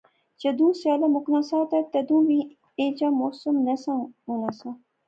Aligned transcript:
جدوں 0.41 0.71
سیالا 0.79 1.07
مُکنا 1.13 1.41
سا 1.49 1.59
تہ 1.69 1.79
تد 1.91 2.09
وی 2.25 2.39
ایہھے 2.77 2.93
جیا 2.97 3.09
کی 3.09 3.17
موسم 3.19 3.55
ہونا 4.27 4.49
سا 4.59 4.69